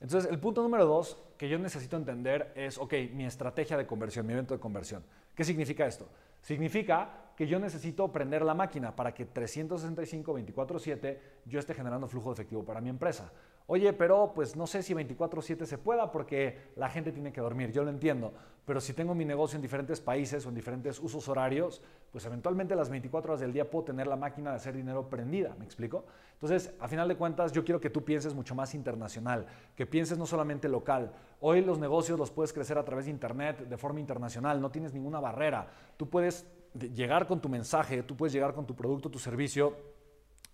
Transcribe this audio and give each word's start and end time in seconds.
Entonces, 0.00 0.30
el 0.30 0.38
punto 0.38 0.62
número 0.62 0.86
dos 0.86 1.18
que 1.36 1.48
yo 1.48 1.58
necesito 1.58 1.96
entender 1.96 2.52
es, 2.54 2.78
ok, 2.78 2.94
mi 3.12 3.26
estrategia 3.26 3.76
de 3.76 3.86
conversión, 3.86 4.26
mi 4.26 4.32
evento 4.32 4.54
de 4.54 4.60
conversión. 4.60 5.02
¿Qué 5.34 5.44
significa 5.44 5.86
esto? 5.86 6.08
Significa 6.40 7.32
que 7.36 7.46
yo 7.46 7.58
necesito 7.58 8.10
prender 8.10 8.42
la 8.42 8.54
máquina 8.54 8.94
para 8.94 9.12
que 9.12 9.24
365, 9.24 10.32
24/7 10.34 11.18
yo 11.46 11.58
esté 11.58 11.74
generando 11.74 12.08
flujo 12.08 12.30
de 12.30 12.34
efectivo 12.34 12.64
para 12.64 12.80
mi 12.80 12.88
empresa. 12.88 13.32
Oye, 13.70 13.92
pero 13.92 14.32
pues 14.34 14.56
no 14.56 14.66
sé 14.66 14.82
si 14.82 14.94
24/7 14.94 15.66
se 15.66 15.76
pueda 15.76 16.10
porque 16.10 16.72
la 16.76 16.88
gente 16.88 17.12
tiene 17.12 17.34
que 17.34 17.42
dormir, 17.42 17.70
yo 17.70 17.84
lo 17.84 17.90
entiendo, 17.90 18.32
pero 18.64 18.80
si 18.80 18.94
tengo 18.94 19.14
mi 19.14 19.26
negocio 19.26 19.56
en 19.56 19.62
diferentes 19.62 20.00
países 20.00 20.46
o 20.46 20.48
en 20.48 20.54
diferentes 20.54 20.98
usos 20.98 21.28
horarios, 21.28 21.82
pues 22.10 22.24
eventualmente 22.24 22.74
las 22.74 22.88
24 22.88 23.32
horas 23.32 23.42
del 23.42 23.52
día 23.52 23.70
puedo 23.70 23.84
tener 23.84 24.06
la 24.06 24.16
máquina 24.16 24.50
de 24.50 24.56
hacer 24.56 24.74
dinero 24.74 25.10
prendida, 25.10 25.54
¿me 25.58 25.66
explico? 25.66 26.06
Entonces, 26.32 26.72
a 26.80 26.88
final 26.88 27.08
de 27.08 27.16
cuentas, 27.16 27.52
yo 27.52 27.62
quiero 27.62 27.78
que 27.78 27.90
tú 27.90 28.02
pienses 28.02 28.32
mucho 28.32 28.54
más 28.54 28.74
internacional, 28.74 29.44
que 29.76 29.84
pienses 29.84 30.16
no 30.16 30.24
solamente 30.24 30.66
local. 30.66 31.12
Hoy 31.40 31.60
los 31.60 31.78
negocios 31.78 32.18
los 32.18 32.30
puedes 32.30 32.54
crecer 32.54 32.78
a 32.78 32.84
través 32.86 33.04
de 33.04 33.10
Internet 33.10 33.68
de 33.68 33.76
forma 33.76 34.00
internacional, 34.00 34.62
no 34.62 34.70
tienes 34.70 34.94
ninguna 34.94 35.20
barrera. 35.20 35.68
Tú 35.98 36.08
puedes 36.08 36.46
llegar 36.72 37.26
con 37.26 37.42
tu 37.42 37.50
mensaje, 37.50 38.02
tú 38.02 38.16
puedes 38.16 38.32
llegar 38.32 38.54
con 38.54 38.66
tu 38.66 38.74
producto, 38.74 39.10
tu 39.10 39.18
servicio 39.18 39.97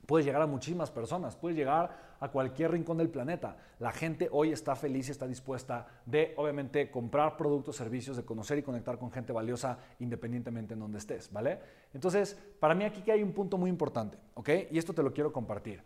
Puedes 0.06 0.26
llegar 0.26 0.42
a 0.42 0.46
muchísimas 0.46 0.90
personas, 0.90 1.36
puedes 1.36 1.56
llegar 1.56 2.14
a 2.20 2.28
cualquier 2.28 2.72
rincón 2.72 2.98
del 2.98 3.08
planeta. 3.08 3.56
La 3.78 3.92
gente 3.92 4.28
hoy 4.30 4.52
está 4.52 4.77
feliz 4.77 5.08
y 5.08 5.10
está 5.12 5.27
dispuesta 5.27 5.86
de, 6.06 6.34
obviamente, 6.36 6.90
comprar 6.90 7.36
productos, 7.36 7.77
servicios, 7.77 8.16
de 8.16 8.24
conocer 8.24 8.58
y 8.58 8.62
conectar 8.62 8.98
con 8.98 9.10
gente 9.10 9.32
valiosa 9.32 9.78
independientemente 9.98 10.74
en 10.74 10.80
donde 10.80 10.98
estés, 10.98 11.32
¿vale? 11.32 11.58
Entonces, 11.92 12.38
para 12.60 12.74
mí 12.74 12.84
aquí 12.84 13.02
que 13.02 13.12
hay 13.12 13.22
un 13.22 13.32
punto 13.32 13.58
muy 13.58 13.70
importante, 13.70 14.18
¿ok? 14.34 14.50
Y 14.70 14.78
esto 14.78 14.92
te 14.92 15.02
lo 15.02 15.12
quiero 15.12 15.32
compartir. 15.32 15.82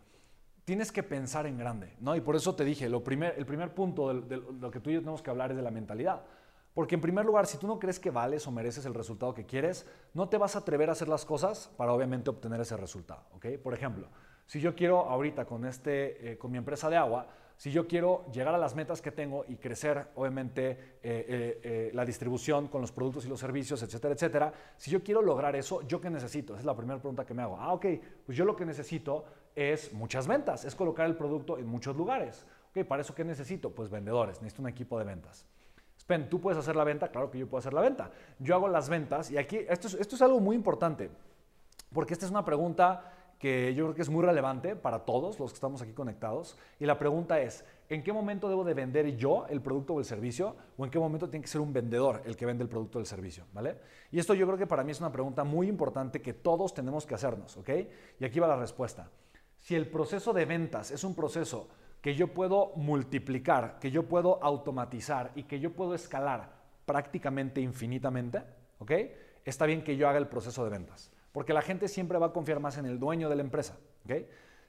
Tienes 0.65 0.91
que 0.91 1.01
pensar 1.01 1.47
en 1.47 1.57
grande, 1.57 1.95
¿no? 1.99 2.15
Y 2.15 2.21
por 2.21 2.35
eso 2.35 2.53
te 2.55 2.63
dije, 2.63 2.89
lo 2.89 3.03
primer, 3.03 3.35
el 3.37 3.45
primer 3.45 3.73
punto 3.73 4.13
de, 4.13 4.21
de 4.21 4.37
lo 4.59 4.69
que 4.69 4.79
tú 4.79 4.89
y 4.89 4.93
yo 4.93 4.99
tenemos 4.99 5.21
que 5.21 5.29
hablar 5.29 5.51
es 5.51 5.57
de 5.57 5.63
la 5.63 5.71
mentalidad. 5.71 6.21
Porque 6.79 6.95
en 6.95 7.01
primer 7.01 7.25
lugar, 7.25 7.45
si 7.45 7.57
tú 7.57 7.67
no 7.67 7.77
crees 7.77 7.99
que 7.99 8.09
vales 8.09 8.47
o 8.47 8.51
mereces 8.51 8.85
el 8.85 8.93
resultado 8.93 9.33
que 9.33 9.45
quieres, 9.45 9.85
no 10.13 10.29
te 10.29 10.37
vas 10.37 10.55
a 10.55 10.59
atrever 10.59 10.87
a 10.87 10.93
hacer 10.93 11.09
las 11.09 11.25
cosas 11.25 11.69
para 11.75 11.91
obviamente 11.91 12.29
obtener 12.29 12.61
ese 12.61 12.77
resultado. 12.77 13.21
¿okay? 13.33 13.57
Por 13.57 13.73
ejemplo, 13.73 14.07
si 14.45 14.61
yo 14.61 14.73
quiero 14.73 14.99
ahorita 14.99 15.43
con, 15.43 15.65
este, 15.65 16.31
eh, 16.31 16.37
con 16.37 16.53
mi 16.53 16.57
empresa 16.57 16.89
de 16.89 16.95
agua, 16.95 17.27
si 17.57 17.69
yo 17.69 17.85
quiero 17.85 18.23
llegar 18.31 18.55
a 18.55 18.57
las 18.57 18.75
metas 18.75 19.01
que 19.01 19.11
tengo 19.11 19.43
y 19.49 19.57
crecer, 19.57 20.07
obviamente, 20.15 20.99
eh, 21.03 21.59
eh, 21.61 21.91
la 21.93 22.05
distribución 22.05 22.69
con 22.69 22.79
los 22.79 22.93
productos 22.93 23.25
y 23.25 23.27
los 23.27 23.41
servicios, 23.41 23.83
etcétera, 23.83 24.13
etcétera, 24.13 24.53
si 24.77 24.89
yo 24.89 25.03
quiero 25.03 25.21
lograr 25.21 25.57
eso, 25.57 25.81
¿yo 25.81 25.99
qué 25.99 26.09
necesito? 26.09 26.53
Esa 26.53 26.61
es 26.61 26.65
la 26.65 26.77
primera 26.77 26.97
pregunta 26.97 27.25
que 27.25 27.33
me 27.33 27.41
hago. 27.41 27.57
Ah, 27.59 27.73
ok, 27.73 27.87
pues 28.25 28.37
yo 28.37 28.45
lo 28.45 28.55
que 28.55 28.65
necesito 28.65 29.25
es 29.53 29.91
muchas 29.91 30.27
ventas, 30.27 30.63
es 30.63 30.75
colocar 30.75 31.07
el 31.07 31.17
producto 31.17 31.57
en 31.57 31.67
muchos 31.67 31.97
lugares. 31.97 32.45
Ok, 32.69 32.85
¿para 32.87 33.01
eso 33.01 33.13
qué 33.13 33.25
necesito? 33.25 33.69
Pues 33.71 33.89
vendedores, 33.89 34.41
necesito 34.41 34.61
un 34.61 34.69
equipo 34.69 34.97
de 34.97 35.03
ventas. 35.03 35.45
¿Tú 36.29 36.41
puedes 36.41 36.57
hacer 36.57 36.75
la 36.75 36.83
venta? 36.83 37.09
Claro 37.09 37.29
que 37.29 37.37
yo 37.37 37.47
puedo 37.47 37.59
hacer 37.59 37.73
la 37.73 37.81
venta. 37.81 38.11
Yo 38.39 38.55
hago 38.55 38.67
las 38.67 38.89
ventas 38.89 39.29
y 39.31 39.37
aquí 39.37 39.57
esto 39.69 39.87
es, 39.87 39.93
esto 39.95 40.15
es 40.15 40.21
algo 40.21 40.39
muy 40.39 40.55
importante, 40.55 41.09
porque 41.93 42.13
esta 42.13 42.25
es 42.25 42.31
una 42.31 42.43
pregunta 42.43 43.13
que 43.39 43.73
yo 43.73 43.85
creo 43.85 43.95
que 43.95 44.01
es 44.01 44.09
muy 44.09 44.23
relevante 44.23 44.75
para 44.75 44.99
todos 45.05 45.39
los 45.39 45.51
que 45.51 45.55
estamos 45.55 45.81
aquí 45.81 45.93
conectados. 45.93 46.57
Y 46.77 46.85
la 46.85 46.99
pregunta 46.99 47.39
es, 47.39 47.63
¿en 47.87 48.03
qué 48.03 48.11
momento 48.11 48.49
debo 48.49 48.65
de 48.65 48.73
vender 48.73 49.15
yo 49.15 49.47
el 49.47 49.61
producto 49.61 49.93
o 49.93 49.99
el 49.99 50.05
servicio? 50.05 50.57
¿O 50.77 50.83
en 50.83 50.91
qué 50.91 50.99
momento 50.99 51.29
tiene 51.29 51.43
que 51.43 51.49
ser 51.49 51.61
un 51.61 51.71
vendedor 51.71 52.21
el 52.25 52.35
que 52.35 52.45
vende 52.45 52.63
el 52.63 52.69
producto 52.69 52.97
o 52.97 53.01
el 53.01 53.07
servicio? 53.07 53.45
¿Vale? 53.53 53.77
Y 54.11 54.19
esto 54.19 54.33
yo 54.33 54.45
creo 54.45 54.57
que 54.57 54.67
para 54.67 54.83
mí 54.83 54.91
es 54.91 54.99
una 54.99 55.11
pregunta 55.11 55.45
muy 55.45 55.69
importante 55.69 56.21
que 56.21 56.33
todos 56.33 56.73
tenemos 56.73 57.05
que 57.05 57.15
hacernos, 57.15 57.55
¿ok? 57.55 57.69
Y 58.19 58.25
aquí 58.25 58.41
va 58.41 58.47
la 58.47 58.57
respuesta. 58.57 59.09
Si 59.55 59.73
el 59.73 59.87
proceso 59.87 60.33
de 60.33 60.45
ventas 60.45 60.91
es 60.91 61.05
un 61.05 61.15
proceso 61.15 61.69
que 62.01 62.15
yo 62.15 62.33
puedo 62.33 62.71
multiplicar, 62.75 63.79
que 63.79 63.91
yo 63.91 64.07
puedo 64.07 64.41
automatizar 64.43 65.31
y 65.35 65.43
que 65.43 65.59
yo 65.59 65.73
puedo 65.73 65.93
escalar 65.93 66.51
prácticamente 66.85 67.61
infinitamente, 67.61 68.43
¿ok? 68.79 68.91
Está 69.45 69.65
bien 69.65 69.83
que 69.83 69.97
yo 69.97 70.07
haga 70.07 70.17
el 70.17 70.27
proceso 70.27 70.63
de 70.63 70.69
ventas, 70.69 71.11
porque 71.31 71.53
la 71.53 71.61
gente 71.61 71.87
siempre 71.87 72.17
va 72.17 72.27
a 72.27 72.33
confiar 72.33 72.59
más 72.59 72.77
en 72.77 72.85
el 72.85 72.99
dueño 72.99 73.29
de 73.29 73.35
la 73.35 73.41
empresa, 73.41 73.77
¿ok? 74.05 74.13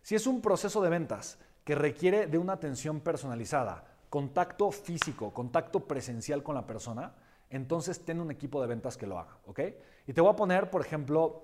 Si 0.03 0.15
es 0.15 0.27
un 0.27 0.41
proceso 0.41 0.83
de 0.83 0.91
ventas 0.91 1.39
que 1.65 1.75
requiere 1.75 2.27
de 2.27 2.39
una 2.39 2.55
atención 2.55 3.01
personalizada, 3.01 3.85
contacto 4.09 4.71
físico, 4.73 5.33
contacto 5.33 5.87
presencial 5.87 6.43
con 6.43 6.55
la 6.55 6.67
persona, 6.67 7.15
entonces 7.49 8.05
ten 8.05 8.21
un 8.21 8.31
equipo 8.31 8.61
de 8.61 8.67
ventas 8.67 8.97
que 8.97 9.07
lo 9.07 9.19
haga, 9.19 9.39
¿ok? 9.47 9.61
Y 10.07 10.13
te 10.13 10.21
voy 10.21 10.33
a 10.33 10.37
poner, 10.37 10.71
por 10.71 10.81
ejemplo, 10.81 11.43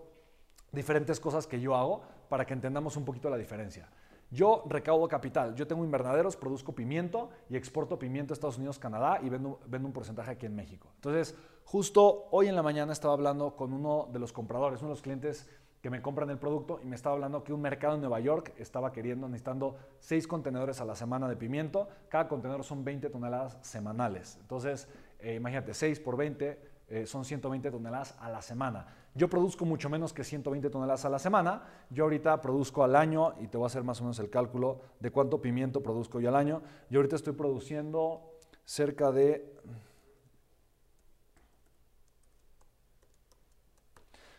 diferentes 0.73 1.21
cosas 1.21 1.47
que 1.47 1.61
yo 1.61 1.77
hago 1.77 2.03
para 2.29 2.45
que 2.45 2.55
entendamos 2.55 2.97
un 2.97 3.05
poquito 3.05 3.31
la 3.31 3.37
diferencia. 3.37 3.89
Yo 4.31 4.65
recaudo 4.69 5.07
capital, 5.07 5.55
yo 5.55 5.67
tengo 5.67 5.85
invernaderos, 5.85 6.37
produzco 6.37 6.75
pimiento 6.75 7.31
y 7.49 7.57
exporto 7.57 7.99
pimiento 7.99 8.33
a 8.33 8.35
Estados 8.35 8.59
Unidos, 8.59 8.79
Canadá 8.79 9.21
y 9.23 9.29
vendo, 9.29 9.61
un 9.71 9.93
porcentaje 9.93 10.33
aquí 10.33 10.47
en 10.47 10.57
México. 10.57 10.89
Entonces, 10.97 11.37
justo 11.65 12.27
hoy 12.33 12.49
en 12.49 12.57
la 12.57 12.63
mañana 12.63 12.93
estaba 12.93 13.15
hablando 13.15 13.55
con 13.55 13.73
uno 13.73 14.09
de 14.13 14.19
los 14.19 14.33
compradores, 14.33 14.81
uno 14.81 14.89
de 14.89 14.95
los 14.95 15.03
clientes 15.03 15.49
que 15.81 15.91
me 15.91 16.03
compran 16.03 16.29
el 16.31 16.39
producto 16.39 16.81
y 16.83 16.87
me 16.87 16.97
estaba 16.97 17.15
hablando 17.15 17.45
que 17.45 17.53
un 17.53 17.61
mercado 17.61 17.95
en 17.95 18.01
Nueva 18.01 18.19
York 18.19 18.53
estaba 18.57 18.91
queriendo, 18.91 19.29
necesitando 19.29 19.77
6 20.01 20.27
contenedores 20.27 20.81
a 20.81 20.85
la 20.85 20.97
semana 20.97 21.29
de 21.29 21.37
pimiento. 21.37 21.89
Cada 22.09 22.27
contenedor 22.27 22.65
son 22.65 22.83
20 22.83 23.09
toneladas 23.11 23.57
semanales. 23.61 24.39
Entonces, 24.41 24.89
eh, 25.21 25.35
imagínate, 25.35 25.75
6 25.75 26.01
por 26.01 26.17
20 26.17 26.76
eh, 26.89 27.05
son 27.05 27.25
120 27.25 27.71
toneladas 27.71 28.15
a 28.21 28.31
la 28.31 28.41
semana. 28.41 28.87
Yo 29.15 29.29
produzco 29.29 29.65
mucho 29.65 29.91
menos 29.91 30.13
que 30.13 30.23
120 30.23 30.71
toneladas 30.71 31.05
a 31.05 31.09
la 31.09 31.19
semana. 31.19 31.65
Yo 31.91 32.05
ahorita 32.05 32.41
produzco 32.41 32.85
al 32.85 32.95
año, 32.95 33.35
y 33.41 33.49
te 33.49 33.57
voy 33.57 33.65
a 33.65 33.67
hacer 33.67 33.83
más 33.83 34.01
o 34.01 34.05
menos 34.05 34.19
el 34.21 34.31
cálculo 34.31 34.81
de 35.01 35.11
cuánto 35.11 35.41
pimiento 35.41 35.83
produzco 35.83 36.21
yo 36.21 36.29
al 36.29 36.37
año. 36.37 36.63
Yo 36.89 37.01
ahorita 37.01 37.17
estoy 37.17 37.33
produciendo 37.33 38.39
cerca 38.65 39.11
de... 39.11 39.53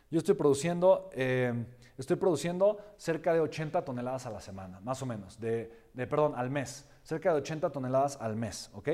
Yo 0.10 0.20
estoy 0.20 0.36
produciendo, 0.36 1.10
eh, 1.12 1.66
estoy 1.98 2.16
produciendo 2.16 2.78
cerca 2.96 3.34
de 3.34 3.42
80 3.42 3.84
toneladas 3.84 4.26
a 4.26 4.30
la 4.30 4.40
semana, 4.40 4.80
más 4.80 5.02
o 5.02 5.06
menos, 5.06 5.38
de, 5.38 5.90
de, 5.94 6.08
perdón, 6.08 6.34
al 6.38 6.50
mes, 6.50 6.88
cerca 7.04 7.34
de 7.34 7.40
80 7.40 7.72
toneladas 7.72 8.18
al 8.22 8.38
mes, 8.38 8.72
¿ok? 8.74 8.88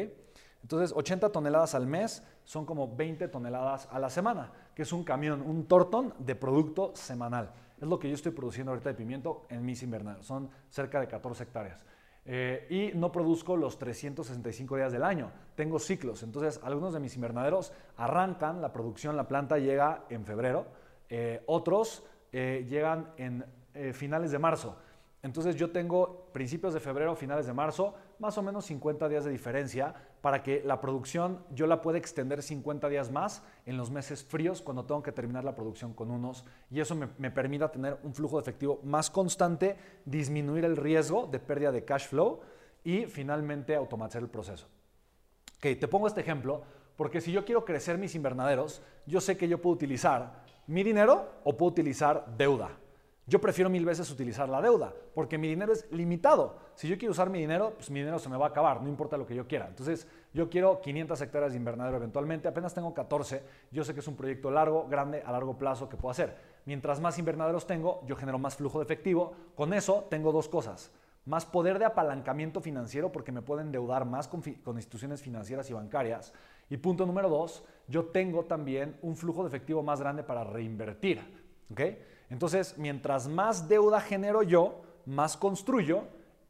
Entonces, 0.64 0.94
80 0.96 1.32
toneladas 1.32 1.76
al 1.76 1.86
mes 1.86 2.24
son 2.44 2.66
como 2.66 2.96
20 2.96 3.28
toneladas 3.28 3.88
a 3.92 4.00
la 4.00 4.10
semana, 4.10 4.52
que 4.74 4.82
es 4.82 4.94
un 4.94 5.04
camión, 5.04 5.42
un 5.42 5.66
tortón 5.66 6.14
de 6.20 6.36
producto 6.36 6.92
semanal. 6.96 7.52
Es 7.80 7.88
lo 7.88 8.00
que 8.00 8.08
yo 8.08 8.16
estoy 8.16 8.32
produciendo 8.32 8.72
ahorita 8.72 8.90
de 8.90 8.96
pimiento 8.96 9.46
en 9.50 9.66
mis 9.66 9.84
invernaderos. 9.84 10.26
Son 10.26 10.50
cerca 10.70 11.02
de 11.02 11.08
14 11.08 11.44
hectáreas. 11.44 11.86
Eh, 12.26 12.66
y 12.70 12.98
no 12.98 13.12
produzco 13.12 13.58
los 13.58 13.78
365 13.78 14.78
días 14.78 14.94
del 14.94 15.04
año. 15.04 15.32
Tengo 15.56 15.80
ciclos. 15.80 16.24
Entonces, 16.24 16.62
algunos 16.64 16.94
de 16.94 17.02
mis 17.02 17.16
invernaderos 17.16 17.74
arrancan 17.98 18.62
la 18.62 18.72
producción, 18.72 19.18
la 19.18 19.28
planta 19.28 19.58
llega 19.58 20.06
en 20.10 20.26
febrero. 20.26 20.66
Eh, 21.10 21.44
otros 21.46 22.04
eh, 22.32 22.66
llegan 22.70 23.12
en 23.18 23.46
finales 23.94 24.32
de 24.32 24.38
marzo. 24.40 24.78
Entonces 25.24 25.56
yo 25.56 25.72
tengo 25.72 26.28
principios 26.34 26.74
de 26.74 26.82
febrero, 26.82 27.16
finales 27.16 27.48
de 27.48 27.54
marzo, 27.54 27.94
más 28.20 28.38
o 28.38 28.42
menos 28.42 28.66
50 28.66 29.08
días 29.08 29.24
de 29.24 29.32
diferencia 29.32 29.96
para 30.22 30.44
que 30.44 30.62
la 30.66 30.82
producción 30.82 31.46
yo 31.50 31.66
la 31.66 31.82
pueda 31.82 31.98
extender 31.98 32.44
50 32.44 32.90
días 32.90 33.10
más 33.10 33.42
en 33.66 33.78
los 33.78 33.90
meses 33.90 34.22
fríos 34.22 34.62
cuando 34.62 34.84
tengo 34.84 35.02
que 35.02 35.14
terminar 35.14 35.46
la 35.46 35.56
producción 35.56 35.94
con 35.94 36.12
unos 36.12 36.44
y 36.70 36.82
eso 36.82 36.94
me, 36.96 37.32
permita 37.32 37.72
tener 37.72 37.98
un 38.04 38.14
flujo 38.14 38.36
de 38.36 38.42
efectivo 38.42 38.82
más 38.84 39.10
constante, 39.10 39.78
disminuir 40.04 40.66
el 40.66 40.76
riesgo 40.76 41.26
de 41.28 41.40
pérdida 41.40 41.72
de 41.72 41.86
cash 41.86 42.10
flow 42.10 42.42
y 42.84 43.06
finalmente 43.06 43.76
automatizar 43.76 44.22
el 44.22 44.30
proceso. 44.30 44.68
Ok, 45.56 45.80
te 45.80 45.88
pongo 45.88 46.08
este 46.08 46.20
ejemplo 46.20 46.64
porque 46.98 47.22
si 47.22 47.32
yo 47.32 47.46
quiero 47.46 47.64
crecer 47.64 47.98
mis 47.98 48.14
invernaderos, 48.16 48.82
yo 49.06 49.22
sé 49.22 49.38
que 49.38 49.48
yo 49.48 49.62
puedo 49.62 49.74
utilizar 49.74 50.44
mi 50.68 50.84
dinero 50.84 51.30
o 51.46 51.56
puedo 51.56 51.72
utilizar 51.72 52.26
deuda. 52.38 52.72
Yo 53.26 53.40
prefiero 53.40 53.70
mil 53.70 53.86
veces 53.86 54.12
utilizar 54.12 54.50
la 54.50 54.62
deuda, 54.62 54.94
porque 55.14 55.38
mi 55.38 55.48
dinero 55.48 55.72
es 55.72 55.90
limitado. 55.92 56.58
Si 56.76 56.90
yo 56.90 56.98
quiero 56.98 57.14
usar 57.14 57.30
mi 57.30 57.40
dinero, 57.40 57.74
pues 57.76 57.90
mi 57.90 58.00
dinero 58.00 58.20
se 58.20 58.28
me 58.28 58.36
va 58.36 58.48
a 58.48 58.50
acabar, 58.50 58.82
no 58.82 58.90
importa 58.90 59.16
lo 59.16 59.26
que 59.26 59.34
yo 59.34 59.48
quiera. 59.48 59.68
Entonces, 59.68 60.08
yo 60.34 60.50
quiero 60.50 60.82
500 60.82 61.22
hectáreas 61.22 61.54
de 61.54 61.58
invernadero 61.58 61.98
eventualmente, 61.98 62.50
apenas 62.50 62.74
tengo 62.74 62.94
14, 62.94 63.42
yo 63.72 63.86
sé 63.86 63.94
que 63.94 64.02
es 64.02 64.08
un 64.10 64.18
proyecto 64.18 64.52
largo, 64.52 64.88
grande, 64.90 65.24
a 65.26 65.32
largo 65.32 65.58
plazo 65.58 65.88
que 65.88 65.96
puedo 65.96 66.12
hacer. 66.12 66.36
Mientras 66.66 67.00
más 67.00 67.18
invernaderos 67.18 67.66
tengo, 67.66 68.02
yo 68.06 68.18
genero 68.18 68.40
más 68.40 68.58
flujo 68.58 68.80
de 68.80 68.84
efectivo. 68.84 69.34
Con 69.56 69.74
eso 69.74 70.06
tengo 70.10 70.34
dos 70.34 70.50
cosas. 70.50 70.92
Más 71.26 71.46
poder 71.46 71.80
de 71.80 71.86
apalancamiento 71.86 72.60
financiero 72.60 73.14
porque 73.14 73.32
me 73.32 73.42
pueden 73.42 73.68
endeudar 73.68 74.04
más 74.06 74.28
con, 74.28 74.42
con 74.42 74.76
instituciones 74.76 75.22
financieras 75.22 75.70
y 75.70 75.74
bancarias. 75.74 76.34
Y 76.70 76.78
punto 76.78 77.06
número 77.06 77.30
dos, 77.30 77.64
yo 77.88 78.06
tengo 78.06 78.44
también 78.44 78.98
un 79.02 79.16
flujo 79.16 79.44
de 79.44 79.48
efectivo 79.48 79.82
más 79.82 80.02
grande 80.02 80.24
para 80.24 80.44
reinvertir. 80.44 81.22
¿okay? 81.72 81.98
Entonces, 82.34 82.80
mientras 82.80 83.28
más 83.28 83.70
deuda 83.70 84.02
genero 84.02 84.42
yo, 84.42 84.82
más 85.06 85.38
construyo, 85.38 86.06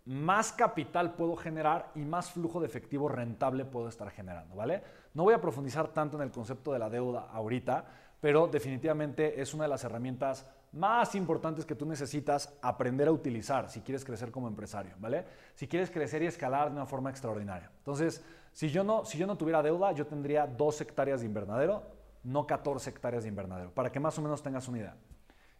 más 0.05 0.53
capital 0.53 1.15
puedo 1.15 1.35
generar 1.35 1.91
y 1.93 2.05
más 2.05 2.31
flujo 2.31 2.61
de 2.61 2.67
efectivo 2.67 3.09
rentable 3.09 3.65
puedo 3.65 3.89
estar 3.89 4.09
generando, 4.09 4.55
¿vale? 4.55 4.81
No 5.13 5.23
voy 5.23 5.33
a 5.33 5.41
profundizar 5.41 5.89
tanto 5.89 6.15
en 6.15 6.23
el 6.23 6.31
concepto 6.31 6.71
de 6.71 6.79
la 6.79 6.89
deuda 6.89 7.27
ahorita, 7.33 7.83
pero 8.21 8.47
definitivamente 8.47 9.41
es 9.41 9.53
una 9.53 9.65
de 9.65 9.71
las 9.71 9.83
herramientas 9.83 10.47
más 10.71 11.15
importantes 11.15 11.65
que 11.65 11.75
tú 11.75 11.85
necesitas 11.85 12.57
aprender 12.61 13.09
a 13.09 13.11
utilizar 13.11 13.69
si 13.69 13.81
quieres 13.81 14.05
crecer 14.05 14.31
como 14.31 14.47
empresario, 14.47 14.95
¿vale? 14.99 15.25
Si 15.53 15.67
quieres 15.67 15.91
crecer 15.91 16.23
y 16.23 16.27
escalar 16.27 16.69
de 16.69 16.77
una 16.77 16.85
forma 16.85 17.09
extraordinaria. 17.09 17.69
Entonces, 17.79 18.23
si 18.53 18.69
yo 18.69 18.85
no, 18.85 19.03
si 19.03 19.17
yo 19.17 19.27
no 19.27 19.35
tuviera 19.35 19.61
deuda, 19.61 19.91
yo 19.91 20.07
tendría 20.07 20.47
2 20.47 20.79
hectáreas 20.79 21.19
de 21.19 21.25
invernadero, 21.25 21.83
no 22.23 22.47
14 22.47 22.89
hectáreas 22.89 23.23
de 23.23 23.29
invernadero, 23.29 23.71
para 23.71 23.91
que 23.91 23.99
más 23.99 24.17
o 24.17 24.21
menos 24.21 24.41
tengas 24.41 24.65
una 24.69 24.77
idea. 24.77 24.95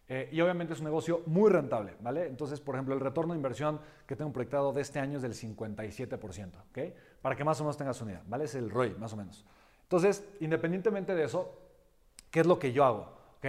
Eh, 0.06 0.28
y 0.32 0.40
obviamente 0.40 0.74
es 0.74 0.80
un 0.80 0.84
negocio 0.84 1.22
muy 1.26 1.50
rentable, 1.50 1.94
¿vale? 2.00 2.26
Entonces, 2.26 2.60
por 2.60 2.74
ejemplo, 2.74 2.94
el 2.94 3.00
retorno 3.00 3.32
de 3.32 3.38
inversión 3.38 3.80
que 4.06 4.16
tengo 4.16 4.32
proyectado 4.32 4.72
de 4.72 4.82
este 4.82 4.98
año 4.98 5.16
es 5.16 5.22
del 5.22 5.32
57%, 5.32 6.52
¿ok? 6.70 6.94
Para 7.22 7.34
que 7.36 7.44
más 7.44 7.60
o 7.60 7.64
menos 7.64 7.78
tengas 7.78 8.00
una 8.02 8.12
idea, 8.12 8.22
¿vale? 8.26 8.44
Es 8.44 8.54
el 8.54 8.70
ROI, 8.70 8.96
más 8.98 9.14
o 9.14 9.16
menos. 9.16 9.46
Entonces, 9.84 10.26
independientemente 10.40 11.14
de 11.14 11.24
eso, 11.24 11.58
¿qué 12.30 12.40
es 12.40 12.46
lo 12.46 12.58
que 12.58 12.72
yo 12.72 12.84
hago? 12.84 13.16
¿Ok? 13.38 13.46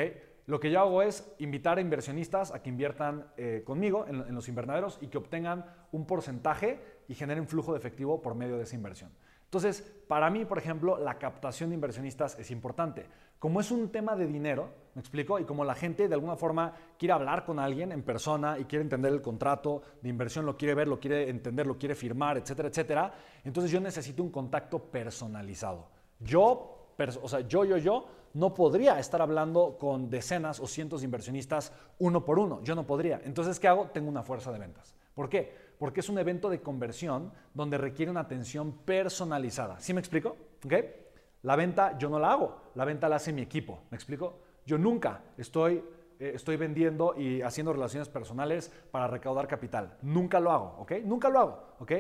Lo 0.47 0.59
que 0.59 0.69
yo 0.69 0.79
hago 0.79 1.01
es 1.01 1.33
invitar 1.39 1.79
a 1.79 1.81
inversionistas 1.81 2.53
a 2.53 2.61
que 2.61 2.69
inviertan 2.69 3.25
eh, 3.35 3.63
conmigo 3.65 4.05
en, 4.07 4.21
en 4.21 4.35
los 4.35 4.47
invernaderos 4.47 4.99
y 5.01 5.07
que 5.07 5.17
obtengan 5.17 5.65
un 5.91 6.05
porcentaje 6.05 6.79
y 7.07 7.15
generen 7.15 7.47
flujo 7.47 7.73
de 7.73 7.79
efectivo 7.79 8.21
por 8.21 8.35
medio 8.35 8.57
de 8.57 8.63
esa 8.63 8.75
inversión. 8.75 9.11
Entonces, 9.45 9.81
para 10.07 10.29
mí, 10.29 10.45
por 10.45 10.57
ejemplo, 10.57 10.97
la 10.97 11.17
captación 11.17 11.69
de 11.69 11.75
inversionistas 11.75 12.37
es 12.37 12.51
importante. 12.51 13.07
Como 13.39 13.59
es 13.59 13.71
un 13.71 13.89
tema 13.89 14.15
de 14.15 14.27
dinero, 14.27 14.69
¿me 14.95 15.01
explico? 15.01 15.39
Y 15.39 15.43
como 15.43 15.65
la 15.65 15.75
gente 15.75 16.07
de 16.07 16.13
alguna 16.15 16.35
forma 16.35 16.73
quiere 16.97 17.13
hablar 17.13 17.45
con 17.45 17.59
alguien 17.59 17.91
en 17.91 18.01
persona 18.01 18.57
y 18.57 18.65
quiere 18.65 18.83
entender 18.83 19.11
el 19.11 19.21
contrato 19.21 19.81
de 20.01 20.09
inversión, 20.09 20.45
lo 20.45 20.57
quiere 20.57 20.73
ver, 20.73 20.87
lo 20.87 20.99
quiere 20.99 21.29
entender, 21.29 21.67
lo 21.67 21.77
quiere 21.77 21.95
firmar, 21.95 22.37
etcétera, 22.37 22.69
etcétera, 22.69 23.13
entonces 23.43 23.71
yo 23.71 23.79
necesito 23.79 24.23
un 24.23 24.31
contacto 24.31 24.79
personalizado. 24.79 25.87
Yo, 26.19 26.93
o 27.21 27.27
sea, 27.27 27.41
yo, 27.41 27.65
yo, 27.65 27.77
yo, 27.77 28.07
no 28.35 28.53
podría 28.53 28.99
estar 28.99 29.21
hablando 29.21 29.77
con 29.77 30.09
decenas 30.09 30.59
o 30.59 30.67
cientos 30.67 31.01
de 31.01 31.05
inversionistas 31.05 31.71
uno 31.99 32.25
por 32.25 32.37
uno. 32.37 32.61
Yo 32.63 32.75
no 32.75 32.85
podría. 32.85 33.21
Entonces, 33.23 33.59
¿qué 33.61 33.69
hago? 33.69 33.87
Tengo 33.93 34.09
una 34.09 34.23
fuerza 34.23 34.51
de 34.51 34.59
ventas. 34.59 34.93
¿Por 35.13 35.29
qué? 35.29 35.55
Porque 35.79 36.01
es 36.01 36.09
un 36.09 36.19
evento 36.19 36.49
de 36.49 36.61
conversión 36.61 37.31
donde 37.53 37.77
requiere 37.77 38.11
una 38.11 38.19
atención 38.19 38.73
personalizada. 38.79 39.79
¿Sí 39.79 39.93
me 39.93 40.01
explico? 40.01 40.35
La 41.45 41.55
venta 41.55 41.95
yo 41.99 42.09
no 42.09 42.17
la 42.17 42.31
hago, 42.31 42.55
la 42.73 42.85
venta 42.85 43.07
la 43.07 43.17
hace 43.17 43.31
mi 43.31 43.43
equipo. 43.43 43.83
¿Me 43.91 43.95
explico? 43.95 44.39
Yo 44.65 44.79
nunca 44.79 45.21
estoy, 45.37 45.75
eh, 46.19 46.31
estoy 46.33 46.57
vendiendo 46.57 47.13
y 47.15 47.43
haciendo 47.43 47.71
relaciones 47.71 48.09
personales 48.09 48.73
para 48.89 49.07
recaudar 49.07 49.47
capital. 49.47 49.95
Nunca 50.01 50.39
lo 50.39 50.51
hago, 50.51 50.75
¿ok? 50.79 50.93
Nunca 51.03 51.29
lo 51.29 51.39
hago, 51.39 51.63
¿ok? 51.77 51.91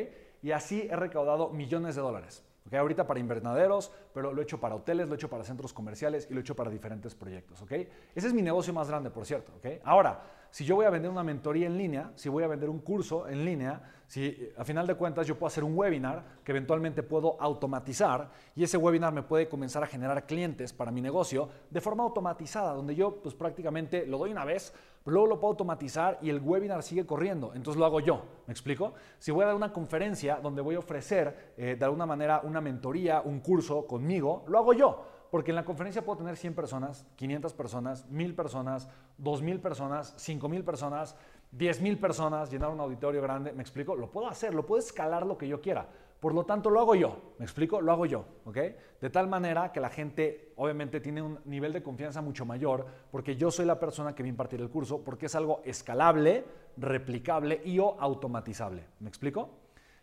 Y 0.41 0.49
así 0.49 0.87
he 0.89 0.95
recaudado 0.95 1.51
millones 1.51 1.95
de 1.95 2.01
dólares. 2.01 2.43
¿Okay? 2.65 2.79
Ahorita 2.79 3.05
para 3.07 3.19
invernaderos, 3.19 3.91
pero 4.13 4.33
lo 4.33 4.41
he 4.41 4.43
hecho 4.43 4.59
para 4.59 4.75
hoteles, 4.75 5.07
lo 5.07 5.13
he 5.13 5.17
hecho 5.17 5.29
para 5.29 5.43
centros 5.43 5.73
comerciales 5.73 6.27
y 6.29 6.33
lo 6.33 6.39
he 6.39 6.41
hecho 6.41 6.55
para 6.55 6.69
diferentes 6.69 7.15
proyectos. 7.15 7.61
¿ok? 7.61 7.71
Ese 8.15 8.27
es 8.27 8.33
mi 8.33 8.41
negocio 8.41 8.73
más 8.73 8.87
grande, 8.87 9.09
por 9.09 9.25
cierto. 9.25 9.53
¿ok? 9.57 9.81
Ahora, 9.83 10.21
si 10.51 10.63
yo 10.63 10.75
voy 10.75 10.85
a 10.85 10.89
vender 10.89 11.11
una 11.11 11.23
mentoría 11.23 11.67
en 11.67 11.77
línea, 11.77 12.11
si 12.15 12.29
voy 12.29 12.43
a 12.43 12.47
vender 12.47 12.69
un 12.69 12.79
curso 12.79 13.27
en 13.27 13.43
línea, 13.43 13.81
si 14.07 14.49
a 14.57 14.63
final 14.63 14.87
de 14.87 14.95
cuentas 14.95 15.27
yo 15.27 15.37
puedo 15.37 15.47
hacer 15.47 15.63
un 15.63 15.77
webinar 15.77 16.23
que 16.43 16.51
eventualmente 16.51 17.03
puedo 17.03 17.35
automatizar 17.41 18.31
y 18.55 18.63
ese 18.63 18.77
webinar 18.77 19.11
me 19.11 19.23
puede 19.23 19.49
comenzar 19.49 19.83
a 19.83 19.87
generar 19.87 20.25
clientes 20.25 20.71
para 20.71 20.91
mi 20.91 21.01
negocio 21.01 21.49
de 21.69 21.81
forma 21.81 22.03
automatizada, 22.03 22.73
donde 22.73 22.95
yo 22.95 23.21
pues 23.21 23.35
prácticamente 23.35 24.05
lo 24.05 24.17
doy 24.17 24.31
una 24.31 24.45
vez, 24.45 24.73
luego 25.05 25.27
lo 25.27 25.39
puedo 25.39 25.51
automatizar 25.51 26.17
y 26.21 26.29
el 26.29 26.39
webinar 26.39 26.83
sigue 26.83 27.05
corriendo, 27.05 27.53
entonces 27.53 27.79
lo 27.79 27.85
hago 27.85 27.99
yo, 27.99 28.23
¿me 28.47 28.51
explico? 28.51 28.93
Si 29.19 29.31
voy 29.31 29.43
a 29.43 29.47
dar 29.47 29.55
una 29.55 29.71
conferencia 29.71 30.39
donde 30.41 30.61
voy 30.61 30.75
a 30.75 30.79
ofrecer 30.79 31.53
eh, 31.57 31.75
de 31.77 31.85
alguna 31.85 32.05
manera 32.05 32.41
una 32.43 32.61
mentoría, 32.61 33.21
un 33.21 33.39
curso 33.39 33.85
conmigo, 33.85 34.43
lo 34.47 34.57
hago 34.57 34.73
yo. 34.73 35.05
Porque 35.31 35.51
en 35.51 35.55
la 35.55 35.65
conferencia 35.65 36.05
puedo 36.05 36.19
tener 36.19 36.37
100 36.37 36.53
personas, 36.53 37.05
500 37.17 37.53
personas, 37.53 38.09
1000 38.09 38.35
personas, 38.35 38.87
2000 39.17 39.59
personas, 39.59 40.13
5000 40.15 40.63
personas, 40.63 41.17
10.000 41.57 41.99
personas, 41.99 42.51
llenar 42.51 42.69
un 42.69 42.79
auditorio 42.79 43.21
grande. 43.21 43.51
¿Me 43.53 43.61
explico? 43.61 43.95
Lo 43.95 44.11
puedo 44.11 44.27
hacer, 44.27 44.53
lo 44.53 44.65
puedo 44.65 44.79
escalar 44.79 45.25
lo 45.25 45.37
que 45.37 45.47
yo 45.47 45.61
quiera. 45.61 45.87
Por 46.25 46.33
lo 46.33 46.43
tanto, 46.43 46.71
lo 46.71 46.79
hago 46.79 46.95
yo. 46.95 47.35
¿Me 47.37 47.45
explico? 47.45 47.79
Lo 47.81 47.91
hago 47.91 48.07
yo. 48.07 48.25
¿Ok? 48.45 48.57
De 48.99 49.11
tal 49.11 49.27
manera 49.27 49.71
que 49.71 49.79
la 49.79 49.91
gente, 49.91 50.53
obviamente, 50.55 50.99
tiene 50.99 51.21
un 51.21 51.39
nivel 51.45 51.71
de 51.71 51.83
confianza 51.83 52.19
mucho 52.19 52.47
mayor 52.47 52.87
porque 53.11 53.35
yo 53.35 53.51
soy 53.51 53.67
la 53.67 53.79
persona 53.79 54.15
que 54.15 54.23
va 54.23 54.25
a 54.25 54.29
impartir 54.29 54.59
el 54.59 54.71
curso 54.71 55.03
porque 55.03 55.27
es 55.27 55.35
algo 55.35 55.61
escalable, 55.65 56.43
replicable 56.77 57.61
y 57.63 57.77
o 57.77 57.95
automatizable. 57.99 58.87
¿Me 59.01 59.07
explico? 59.07 59.51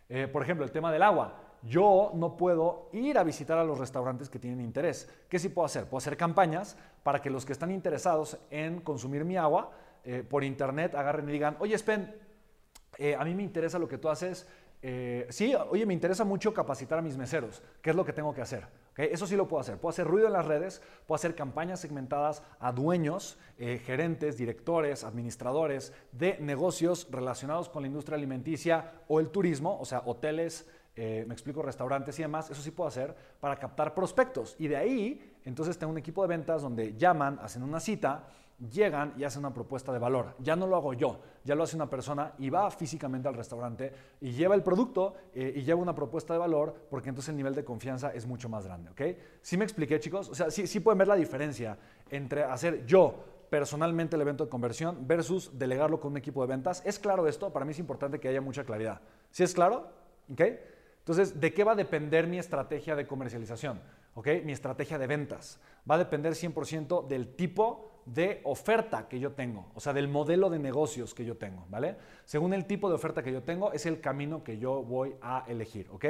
Eh, 0.07 0.29
por 0.29 0.41
ejemplo, 0.41 0.63
el 0.63 0.71
tema 0.71 0.93
del 0.93 1.01
agua 1.01 1.41
yo 1.61 2.11
no 2.13 2.37
puedo 2.37 2.87
ir 2.93 3.17
a 3.17 3.23
visitar 3.25 3.57
a 3.57 3.65
los 3.65 3.77
restaurantes 3.77 4.29
que 4.29 4.39
tienen 4.39 4.61
interés. 4.61 5.13
¿Qué 5.27 5.37
sí 5.37 5.49
puedo 5.49 5.65
hacer? 5.65 5.87
Puedo 5.87 5.97
hacer 5.97 6.15
campañas 6.15 6.77
para 7.03 7.21
que 7.21 7.29
los 7.29 7.45
que 7.45 7.51
están 7.51 7.69
interesados 7.69 8.37
en 8.49 8.79
consumir 8.79 9.25
mi 9.25 9.35
agua 9.35 9.71
eh, 10.05 10.23
por 10.23 10.45
internet 10.45 10.95
agarren 10.95 11.27
y 11.27 11.33
digan, 11.33 11.57
oye 11.59 11.77
Spen, 11.77 12.15
eh, 12.97 13.13
a 13.13 13.25
mí 13.25 13.35
me 13.35 13.43
interesa 13.43 13.77
lo 13.77 13.89
que 13.89 13.97
tú 13.97 14.07
haces. 14.07 14.47
Eh, 14.85 15.25
sí, 15.29 15.55
oye, 15.55 15.85
me 15.85 15.93
interesa 15.93 16.25
mucho 16.25 16.53
capacitar 16.53 16.99
a 16.99 17.01
mis 17.01 17.17
meseros. 17.17 17.63
¿Qué 17.81 17.89
es 17.91 17.95
lo 17.95 18.03
que 18.03 18.13
tengo 18.13 18.33
que 18.33 18.41
hacer? 18.41 18.67
Eso 18.97 19.25
sí 19.25 19.35
lo 19.35 19.47
puedo 19.47 19.61
hacer. 19.61 19.77
Puedo 19.77 19.91
hacer 19.91 20.05
ruido 20.05 20.27
en 20.27 20.33
las 20.33 20.45
redes, 20.45 20.81
puedo 21.07 21.15
hacer 21.15 21.33
campañas 21.33 21.79
segmentadas 21.79 22.43
a 22.59 22.71
dueños, 22.73 23.39
gerentes, 23.57 24.37
directores, 24.37 25.03
administradores 25.03 25.93
de 26.11 26.37
negocios 26.39 27.07
relacionados 27.09 27.69
con 27.69 27.81
la 27.81 27.87
industria 27.87 28.17
alimenticia 28.17 28.91
o 29.07 29.19
el 29.19 29.29
turismo, 29.29 29.79
o 29.79 29.85
sea, 29.85 30.03
hoteles, 30.05 30.67
eh, 30.95 31.25
me 31.27 31.33
explico, 31.33 31.63
restaurantes 31.63 32.19
y 32.19 32.21
demás, 32.21 32.51
eso 32.51 32.61
sí 32.61 32.69
puedo 32.69 32.87
hacer 32.87 33.15
para 33.39 33.55
captar 33.55 33.95
prospectos. 33.95 34.55
Y 34.59 34.67
de 34.67 34.77
ahí, 34.77 35.37
entonces 35.43 35.77
tengo 35.77 35.91
un 35.91 35.97
equipo 35.97 36.21
de 36.21 36.27
ventas 36.27 36.61
donde 36.61 36.95
llaman, 36.95 37.39
hacen 37.41 37.63
una 37.63 37.79
cita, 37.79 38.27
llegan 38.59 39.13
y 39.17 39.23
hacen 39.23 39.39
una 39.39 39.53
propuesta 39.53 39.91
de 39.91 39.99
valor. 39.99 40.35
Ya 40.39 40.55
no 40.55 40.67
lo 40.67 40.75
hago 40.75 40.93
yo, 40.93 41.19
ya 41.43 41.55
lo 41.55 41.63
hace 41.63 41.75
una 41.75 41.89
persona 41.89 42.33
y 42.37 42.49
va 42.49 42.69
físicamente 42.71 43.27
al 43.27 43.33
restaurante 43.33 43.91
y 44.21 44.31
lleva 44.31 44.55
el 44.55 44.63
producto 44.63 45.15
eh, 45.33 45.53
y 45.55 45.63
lleva 45.63 45.81
una 45.81 45.95
propuesta 45.95 46.33
de 46.33 46.39
valor 46.39 46.73
porque 46.89 47.09
entonces 47.09 47.29
el 47.29 47.37
nivel 47.37 47.55
de 47.55 47.63
confianza 47.63 48.13
es 48.13 48.25
mucho 48.25 48.49
más 48.49 48.65
grande, 48.65 48.91
¿ok? 48.91 49.01
¿Sí 49.41 49.57
me 49.57 49.63
expliqué, 49.63 49.99
chicos? 49.99 50.29
O 50.29 50.35
sea, 50.35 50.49
sí, 50.51 50.67
sí 50.67 50.79
pueden 50.79 50.99
ver 50.99 51.07
la 51.07 51.15
diferencia 51.15 51.77
entre 52.09 52.43
hacer 52.43 52.85
yo 52.85 53.15
personalmente 53.49 54.15
el 54.15 54.21
evento 54.21 54.45
de 54.45 54.49
conversión 54.49 55.07
versus 55.07 55.51
delegarlo 55.57 55.99
con 55.99 56.11
un 56.11 56.17
equipo 56.17 56.41
de 56.41 56.47
ventas. 56.47 56.81
¿Es 56.85 56.97
claro 56.97 57.27
esto? 57.27 57.53
Para 57.53 57.65
mí 57.65 57.71
es 57.71 57.79
importante 57.79 58.19
que 58.19 58.27
haya 58.27 58.41
mucha 58.41 58.63
claridad. 58.63 59.01
¿Sí 59.29 59.43
es 59.43 59.53
claro? 59.53 59.89
¿Ok? 60.31 60.41
Entonces, 61.03 61.41
¿de 61.41 61.53
qué 61.53 61.65
va 61.65 61.73
a 61.73 61.75
depender 61.75 62.27
mi 62.27 62.39
estrategia 62.39 62.95
de 62.95 63.05
comercialización? 63.05 63.81
Mi 64.45 64.53
estrategia 64.53 64.97
de 64.97 65.05
ventas. 65.05 65.59
Va 65.89 65.95
a 65.95 65.97
depender 65.97 66.31
100% 66.33 67.07
del 67.07 67.35
tipo 67.35 68.01
de 68.05 68.39
oferta 68.45 69.09
que 69.09 69.19
yo 69.19 69.33
tengo, 69.33 69.65
o 69.75 69.81
sea, 69.81 69.91
del 69.91 70.07
modelo 70.07 70.49
de 70.49 70.59
negocios 70.59 71.13
que 71.13 71.25
yo 71.25 71.35
tengo, 71.35 71.65
¿vale? 71.69 71.97
Según 72.23 72.53
el 72.53 72.65
tipo 72.65 72.87
de 72.87 72.95
oferta 72.95 73.21
que 73.21 73.33
yo 73.33 73.43
tengo, 73.43 73.73
es 73.73 73.85
el 73.85 73.99
camino 73.99 74.43
que 74.43 74.57
yo 74.57 74.81
voy 74.81 75.15
a 75.21 75.43
elegir, 75.47 75.89
¿ok? 75.91 76.05